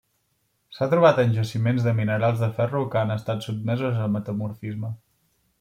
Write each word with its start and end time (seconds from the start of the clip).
S'ha 0.77 0.87
trobat 0.93 1.19
en 1.23 1.35
jaciments 1.35 1.85
de 1.89 1.93
minerals 2.01 2.41
de 2.45 2.51
ferro 2.57 2.83
que 2.95 3.01
han 3.03 3.15
estat 3.19 3.47
sotmesos 3.49 4.03
a 4.07 4.11
metamorfisme. 4.19 4.95